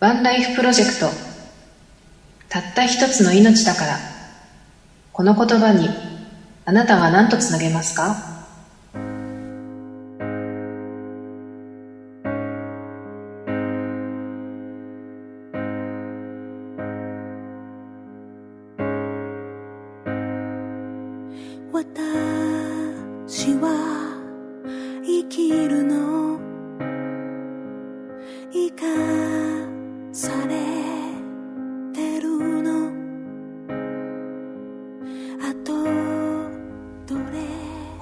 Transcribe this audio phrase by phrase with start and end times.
[0.00, 1.06] ワンライフプロジェクト。
[2.48, 3.98] たった一つの命だから。
[5.12, 5.88] この言葉に
[6.64, 8.14] あなたは何とつなげますか？
[21.72, 23.68] 私は
[25.04, 25.77] 生きる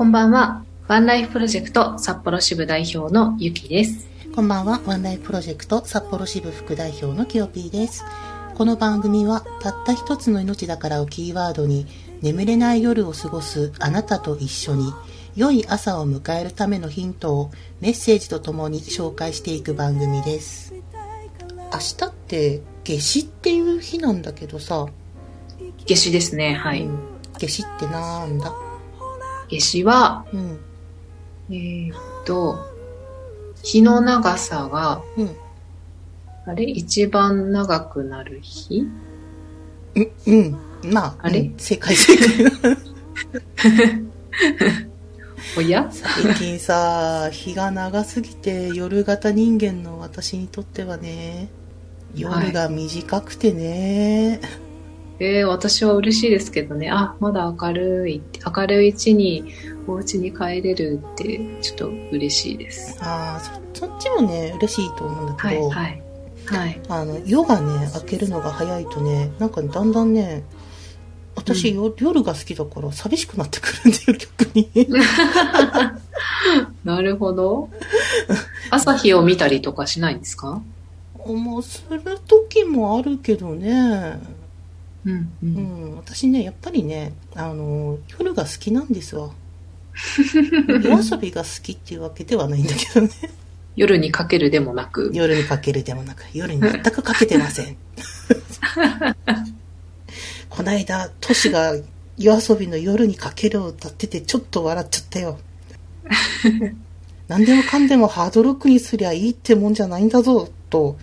[0.07, 0.63] んばんは。
[0.87, 4.07] ワンライフプロジェクト札幌支部代表のゆきです。
[4.37, 8.05] こんばんは、ワンライフプロジェクト札幌支部副代表のキヨピーです。
[8.55, 11.89] この番組は、たった一つの命だからをキーワードに、
[12.23, 14.95] 眠れない夜を過ごすあなたと一緒に、
[15.35, 20.73] 良い朝を迎えるためのヒントをメッセージとともに紹介していく番組です。
[21.73, 24.87] 明日って夏至っていう日なんだけどさ、
[25.85, 26.99] 夏至ですねはい、うん。
[27.41, 28.55] 夏至ってなんだ？
[29.49, 30.59] 夏至はうん、
[31.51, 32.59] えー、っと
[33.63, 35.37] 日の長さがうん、
[36.47, 36.65] あれ？
[36.65, 38.87] 一番長くなる日？
[39.95, 40.37] うん、う
[40.89, 40.93] ん。
[40.93, 41.55] まあ、あれうん。
[41.59, 42.77] 正解正解。
[45.57, 51.49] おや最近さ、日が長すぎて夜型人間の私にとってはね、
[52.15, 54.41] 夜が短くてね、
[55.19, 56.91] えー、私は嬉しいですけどね。
[56.91, 58.23] あまだ明るい。
[58.55, 59.45] 明るいうちに
[59.87, 62.99] お家に帰れるってちょっと嬉しいです。
[63.03, 66.03] ああ、そそっちもね、嬉しいと思うんだけど、はいはい。
[66.47, 66.81] はい。
[66.89, 70.45] あの、夜がね、明けるのが早いとね、なんかだんだんね、
[71.35, 74.71] 私、よ夜が好きだから寂しくなってくるんだよ、逆に。
[76.85, 77.69] なるほど。
[78.71, 80.61] 朝日を見たりとかしないんですか？
[81.27, 84.19] まあ、する時もあるけどね、
[85.07, 89.31] うんううんん、私ね、やっぱりね、あの、夜が好きなんですわ。
[90.69, 93.11] 夜遊びが好きっていうわけではないんだけどね。
[93.77, 97.77] 夜にかけるでもなく夜にかけるでもなく、夜に全くかけてません。
[100.51, 101.77] こないだ、トシが
[102.19, 105.39] 夜遊びの夜にかけるを歌っててちょっと笑っちゃったよ。
[107.29, 110.97] 何でもかんでもハードロックにすりゃいいってもんじゃないんだぞ、と、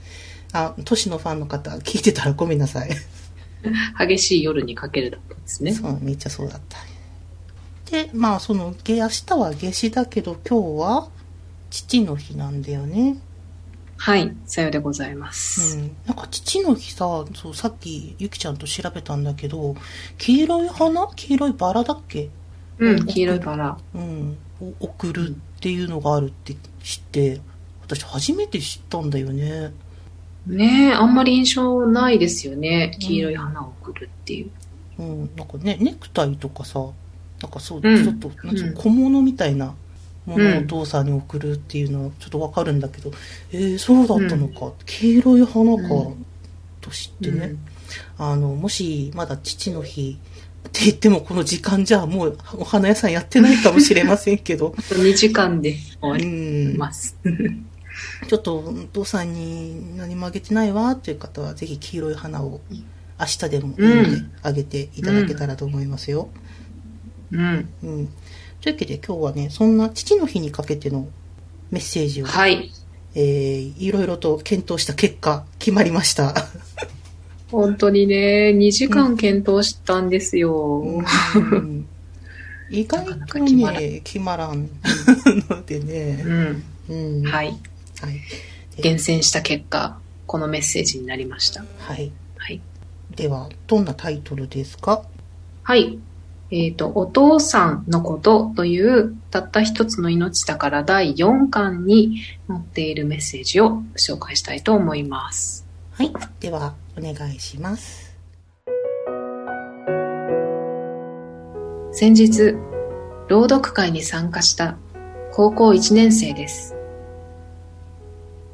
[0.52, 2.90] あ、トシのファンの方聞いてたらごめんなさい。
[3.98, 6.78] 激しい夜にかけるだったんですねそう、めっちゃそうだった。
[7.92, 11.10] で、まあ、その、げ明日は夏至だけど、今日は
[11.70, 13.18] 父の日なんだよね。
[13.96, 15.96] はいさようでございます、うん。
[16.06, 19.76] なんか父の日さ、そう、さっきゆきちゃんと調べたんだけど、
[20.18, 21.08] 黄色い花？
[21.16, 22.30] 黄色いバラだっけ？
[22.80, 24.38] うん、黄色いバラうん。
[24.60, 27.40] を送るっていうのがあるって知って、
[27.82, 29.72] 私初めて知ったんだよね。
[30.48, 32.96] ねえあんまり印象ないですよね。
[33.00, 34.52] 黄色い花を送るっていう、
[35.00, 35.30] うん。
[35.36, 36.80] なんかね、ネクタイとかさ、
[37.42, 38.04] なんかそう、うん。
[38.04, 38.74] ちょっと、なんつうのうん。
[38.76, 39.74] 小物みたいな
[40.26, 40.58] ものをうん。
[40.60, 43.12] お父さんに送るっていうのはちょっとわかるんだけど、
[43.52, 46.26] えー、そうだったのか、黄色い花か、うん。
[46.82, 47.56] と知ってね、
[48.18, 50.18] あの、もしまだ父の日
[50.68, 56.26] って言ってもこの時間じゃもうお花屋さんやってないかもしれませんけど、あと2時間で終わうり
[56.74, 57.18] ん、ます、
[58.28, 62.62] ちょっとお父さんに何もあげてないわっていう方はぜひ黄色い花を
[63.20, 63.76] 明日でも
[64.42, 66.30] あげていただけたらと思いますよ。
[67.32, 68.08] うんうん。
[68.62, 71.08] というわけで今日はね、そんな父の日にかけての
[71.72, 72.72] メッセージを、はい
[73.16, 76.34] えー、いろいろと検討した結果、決まりました。
[77.52, 81.88] 本当にね2時間検討したんですよ、うん
[82.72, 84.68] 意外とね、決まらん
[85.48, 86.24] のでね。
[86.26, 87.24] うんうん。。
[87.24, 87.54] はいい
[88.06, 88.22] はい。
[88.82, 92.12] 厳選した結果このメッセージになりましたはい。
[92.38, 92.62] はい
[93.16, 95.04] では、どんなタイトルですか？
[95.62, 96.00] はい。
[96.50, 105.66] えっ、と、お父さんのことという、たった一つの命だから第4巻に載っているメッセージを紹介したいと思います。
[105.92, 106.14] はい。
[106.40, 108.16] では、お願いします。
[111.92, 112.56] 先日、
[113.28, 114.78] 朗読会に参加した
[115.32, 116.73] 高校1年生です。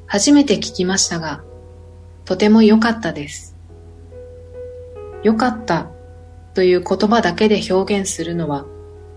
[0.09, 1.43] 初めて聞きましたが、
[2.25, 3.55] とても良かったです。
[5.21, 5.85] 良かった
[6.55, 8.65] という言葉だけで表現するのは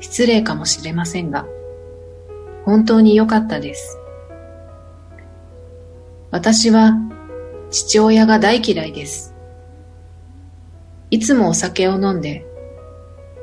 [0.00, 1.46] 失礼かもしれませんが、
[2.66, 3.98] 本当に良かったです。
[6.30, 6.92] 私は
[7.70, 9.34] 父親が大嫌いです。
[11.10, 12.44] いつもお酒を飲んで、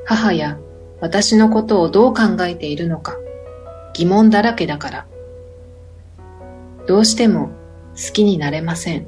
[0.06, 0.60] 母や
[1.02, 3.18] 私のことをどう考えているのか
[3.94, 5.09] 疑問だらけだから、
[6.90, 7.52] どうしても
[7.96, 9.08] 好きになれません。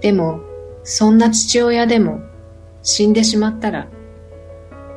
[0.00, 0.40] でも、
[0.82, 2.22] そんな父親でも
[2.82, 3.86] 死んでしまったら、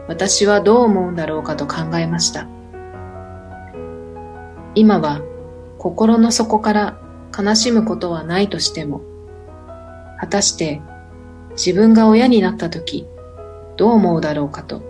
[0.07, 2.47] 私はどう思うんだろうかと考えました。
[4.75, 5.19] 今は
[5.77, 7.01] 心の底から
[7.37, 9.01] 悲しむことはないとしても、
[10.21, 10.81] 果たして
[11.57, 13.05] 自分が親になった時、
[13.75, 14.81] どう思うだろうかと。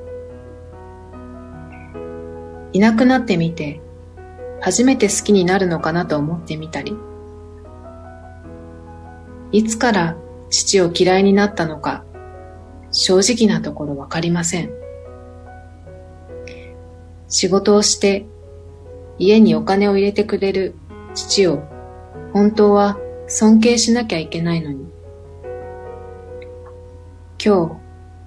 [2.72, 3.82] いなくなってみて、
[4.62, 6.96] 初めて好きになるのかなと思ってみたり、
[9.52, 10.18] いつから
[10.50, 12.04] 父を嫌いになったのか、
[12.92, 14.72] 正直なところわかりません。
[17.28, 18.26] 仕事をして
[19.18, 20.76] 家にお金を入れてくれる
[21.14, 21.64] 父を
[22.34, 22.98] 本当は
[23.28, 24.86] 尊敬しなきゃいけないのに。
[27.44, 27.76] 今日、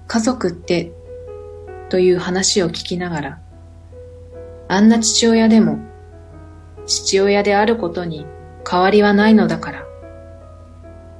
[0.07, 0.91] 家族って
[1.89, 3.41] という話を聞きながら、
[4.67, 5.79] あんな父親でも
[6.89, 8.25] 父親であることに
[8.69, 9.85] 変わりはないのだから、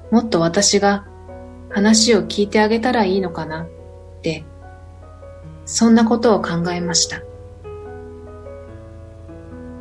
[0.09, 1.05] もっと私が
[1.69, 3.67] 話を聞いてあげたらいいのかなっ
[4.23, 4.43] て、
[5.65, 7.21] そんなことを考えました。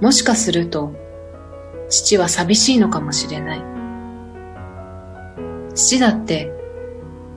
[0.03, 0.93] もしかすると、
[1.89, 3.63] 父は寂しいのかもしれない。
[5.75, 6.53] 父だって、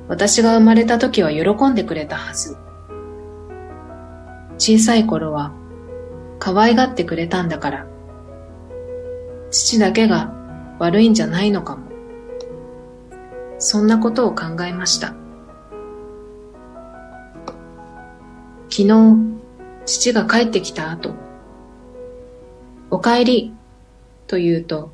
[0.10, 2.58] 私が生まれた時は喜んでくれたはず。
[4.58, 5.54] 小さい頃は、
[6.38, 7.91] 可愛がってくれたんだから、
[9.52, 10.34] 父だけが
[10.80, 11.92] 悪いんじゃないのかも。
[13.60, 15.14] そんなことを考えました。
[18.70, 19.18] 昨日、
[19.86, 21.14] 父が帰ってきた後、
[22.90, 23.54] お帰り
[24.28, 24.92] と言うと、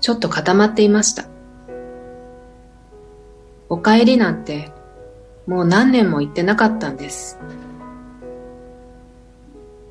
[0.00, 1.26] ちょっと固まっていました。
[3.68, 4.70] お帰りなんて、
[5.48, 7.38] もう何年も言ってなかったんです。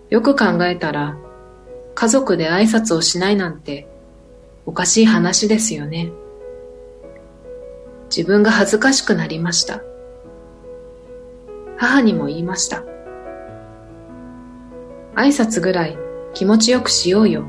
[0.10, 1.18] よく考えたら、
[1.96, 3.88] 家族で挨拶をしないなんて、
[4.66, 6.12] おかしい話ですよね。
[8.10, 9.82] 自分が恥ずかしくなりました。
[11.78, 12.84] 母にも言いました。
[15.16, 15.98] 挨拶ぐらい
[16.34, 17.46] 気持ちよくしようよ。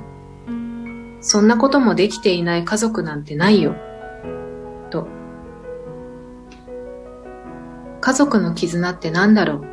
[1.20, 3.74] そんなこともできていない家族なんてないよ。
[4.90, 5.08] と。
[8.00, 9.64] 家族の絆って何だろう。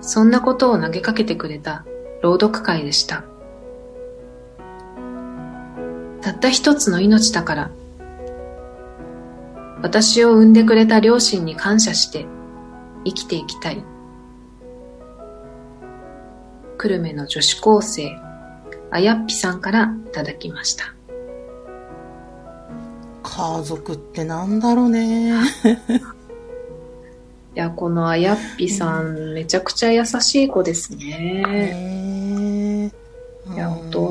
[0.00, 1.84] そんなことを投げかけてくれた
[2.22, 3.24] 朗読会でした。
[6.20, 7.70] たった一つの命だから、
[9.82, 12.26] 私を産んでくれた両親に感謝して
[13.04, 13.82] 生きていきたい。
[16.76, 18.10] 久留米の女子高生、
[18.90, 20.94] あやっぴさんからいただきました。
[23.22, 25.32] 家族ってなんだろうね。
[27.54, 31.42] いや、このあやっぴさん、めちゃくちゃ優しい子ですね。
[31.46, 31.99] ね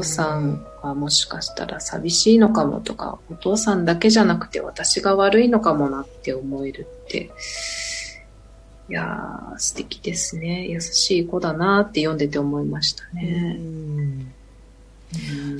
[0.01, 7.31] 父さんはもしかしたら寂しいのかもとか、お父さんだけじゃなくて私が悪いのかもなって思えるって、
[8.89, 10.67] いやー、素敵ですね。
[10.67, 13.53] 優しい子だなって読んでて思いましたうね。
[13.53, 14.33] んうん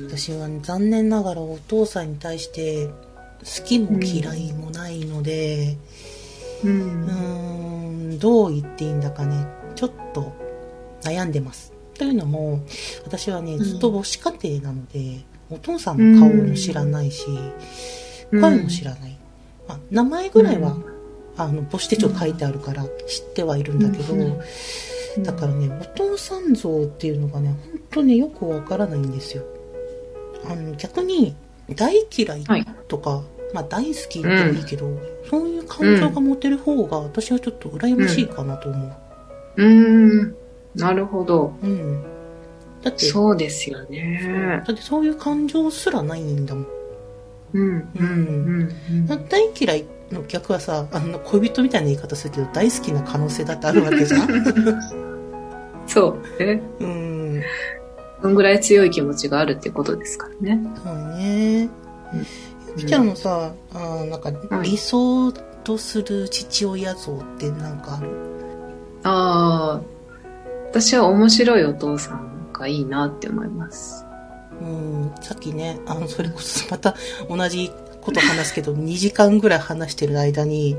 [0.06, 5.76] 私は残念ながらお父さんに対して好きも嫌いもないので、
[6.64, 6.72] ううー
[8.14, 10.32] ん、どう言っていいんだかね、ちょっと
[11.02, 11.72] 悩んでます。
[12.00, 12.60] というのも、
[13.04, 13.62] 私はね、うん。
[13.62, 15.20] ずっと母子家庭なので、
[15.50, 17.26] お父さんの顔も知らないし、
[18.30, 19.18] 声も知らない。
[19.68, 20.78] まあ、名前ぐらいは、
[21.36, 25.22] あの、母子手帳書いてあるから知ってはいるんだけど、うん。
[25.22, 29.44] だからね、お父さん像っていうのがね、本当によくわからないんですよ。
[30.46, 31.36] あの、逆に、
[31.76, 32.66] 大嫌いはい。
[32.88, 34.88] とか、まあ大好きでもいいけど、
[35.28, 38.92] そういう感情が持てる方が、私はちょっと羨ましいかなと思う。
[39.56, 40.39] うーん、
[40.74, 41.52] なるほど。
[41.62, 42.02] うん。
[42.82, 44.62] だって、そうですよね。
[44.66, 46.66] だってそういう感情すらないんだもん。
[47.52, 48.74] うん、うん、
[49.08, 49.28] うん。
[49.28, 54.28] 大嫌いの逆はさ、あの、恋人みたいな言い方するけど、大好きな可能性だってあるわけじゃん。
[55.86, 56.44] そう。
[56.44, 56.62] ね。
[56.80, 57.42] うん。
[58.22, 60.60] そんぐらい強い気持ちがあるってことですからね。
[60.84, 61.68] そうね。
[62.68, 65.32] ゆきちゃんのさ、あーなんかはい理想
[65.64, 68.08] とする父親像ってなんかある？
[69.02, 69.80] ああ、
[70.70, 74.06] 私は面白いお父さんがいいなって思います。
[74.60, 76.94] うん、さっきね、あの、それこそまた
[77.28, 80.76] 同じこと話すけど、 2時間ぐらい話してる間に、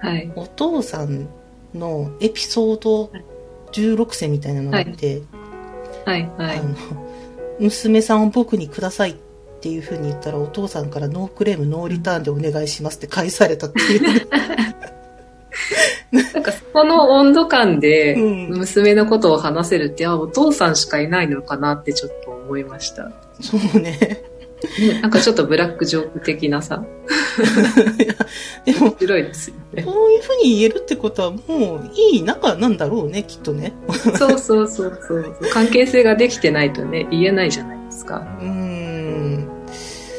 [0.00, 0.30] はい。
[0.34, 1.28] お父さん
[1.72, 3.12] のエピソード
[3.72, 5.22] 16選みたいなのがあって、
[6.04, 6.62] はい、はいあ。
[6.62, 6.74] の、
[7.60, 9.14] 娘さんを僕にくださいっ
[9.60, 14.28] ていう風に言ったら、お父さんからノークレーム、ノーリターンでお願いしますって返されたっていう。
[16.76, 23.10] この温度感でうん娘のことを話せるって、あ、お父さんしかいないのかなってちょっと思いました。
[23.40, 24.22] そうね。
[24.78, 26.84] ね、なんかちょっとブラックジョーク的なさ、
[28.66, 29.84] でも、面白いですよね。
[29.84, 33.72] こういうふうに言えるってことはもういい仲なんだろうね、きっとね。
[34.18, 35.36] そうそうそうそう。
[35.54, 38.18] 関係性ができてないとね、言えないじゃないですか。
[38.40, 39.48] うーん。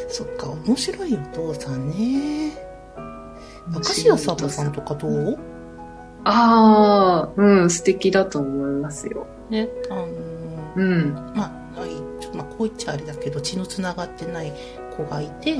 [0.07, 2.51] そっか、面白いお父さんね。
[3.71, 5.37] 明石家さんまさんとかどう？
[6.23, 9.27] ああ、うん、素敵だと思いますよ。
[9.49, 11.13] ね、あのーうん。
[11.35, 11.89] まあ、はい
[12.21, 14.51] ちょっとまあ、こう言っちゃあれだけど、血のつながってない
[14.95, 15.55] 子がいて、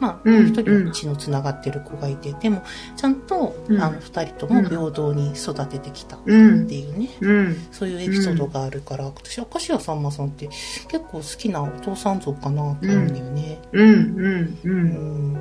[0.00, 2.62] まあ、うんもう一人は血のつながってる子がいて、でも、
[2.96, 6.74] ちゃんと、うんあの、二人とも平等に育ててきたっうんて。
[6.74, 7.56] いうね、うん。
[7.70, 13.58] そういうエピソードがあるから、私、明石家さんまさんって結構好きなお父さん像かなと思うんだよね。
[13.72, 13.88] うん。
[13.88, 14.58] うん。
[14.64, 14.68] う。
[14.68, 15.38] うんん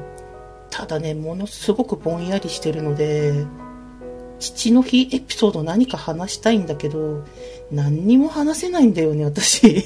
[0.70, 3.46] ただね、ものすごくぼんやりしてるので、
[4.44, 7.24] 父の日エピソード何か話したいんだけど、
[7.72, 9.84] 何にも話せないんだよね、私。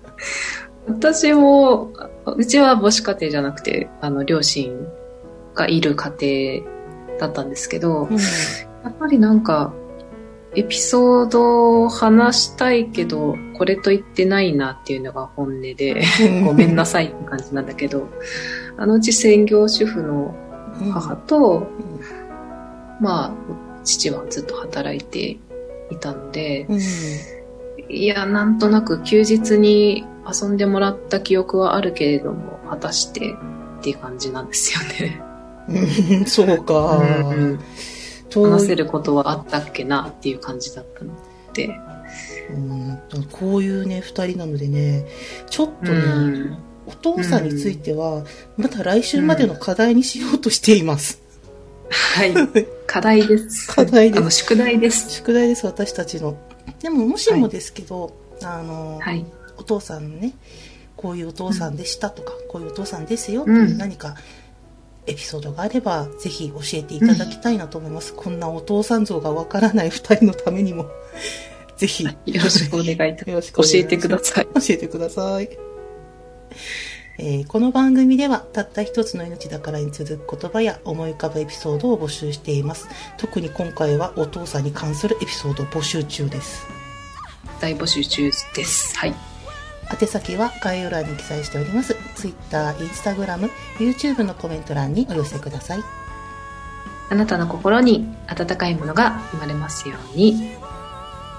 [0.86, 1.90] 私も、
[2.26, 4.86] うちは母子家庭じゃなくて、あの、両親
[5.54, 8.08] がいる家庭だったんですけど、
[8.84, 9.72] やっぱりなんか、
[10.54, 16.04] エピソードを話したいけど、これと言ってないなっていうのが本音で、
[16.44, 18.08] ごめんなさいって感じなんだけど、
[18.76, 20.34] あのうち専業主婦の
[20.90, 21.68] 母と、
[23.02, 25.36] まあ、父はずっと働いて
[25.90, 26.80] いたので、うん。
[27.88, 33.34] いや、なんとなく休日に遊んでもらった記憶はあるけれども、果たして
[33.80, 35.20] っていう感じなんですよね。
[35.68, 36.98] うん、 そうか。
[36.98, 37.60] うん
[38.30, 41.12] と話せることはあったっけなっていう感じだったの
[41.52, 41.78] で。
[42.50, 42.98] うん
[43.30, 45.06] こういうね、二人なのでね、
[45.50, 46.58] ちょっとうね、ん。
[46.86, 48.24] お父さんについては、
[48.56, 51.20] また来週までの課題にしようとしています。
[51.90, 52.32] はい。
[52.92, 53.68] 課題です。
[53.68, 55.10] 課題です宿題です。
[55.10, 56.36] 宿題です、私たちの。
[56.78, 59.24] でも、もしもですけど、あの、はい。
[59.56, 60.34] お父さんのね、
[60.94, 64.16] こういうお父さんでしたとか、こういうお父さんですよう何か
[65.06, 68.12] エピソードがあれば、ぜひ教えていただきたいなと思います。
[68.12, 70.86] こんなお父さん像がわからない二人のためにも、
[71.78, 74.44] ぜひ、よよろしくお願いいたします教えてください。
[74.44, 75.48] 教えてください。
[77.24, 82.88] えーこの番組ではたった一つの命だからに続く言葉や思い浮かぶエピソードを募集しています。
[83.16, 86.66] 特に今回はお父さんに関するエピソードを募集中です。
[87.60, 88.24] 大募集中
[88.56, 88.98] です。
[88.98, 89.14] はい。
[90.00, 91.94] 宛先は概要欄に記載しております。
[92.16, 93.48] Twitter、Instagram、
[93.78, 95.78] YouTube のコメント欄にお寄せください。
[97.08, 100.56] あなたの心に温かいものが生まれますように。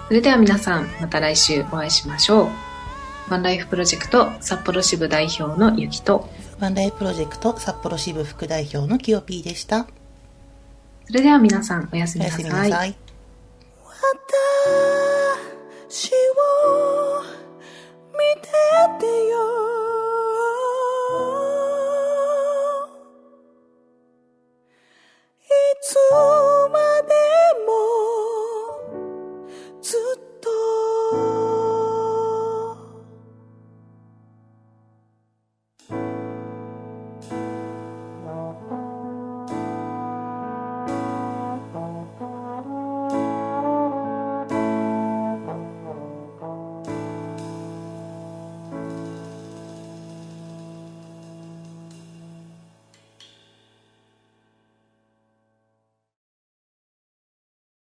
[0.07, 2.72] それでは皆さん、また来週お会いしましょう。
[3.29, 9.87] ワンライフプロジェクト札幌支部代表のゆきと、ワンライフプロジェクト札幌支部副代表のキヨピーでした。
[11.05, 12.43] それでは皆さんおやすみなさい。
[12.43, 12.95] みなさい。
[15.89, 17.23] 私を
[18.13, 18.49] 見て
[18.99, 19.82] てよ